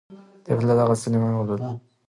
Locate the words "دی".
1.63-1.73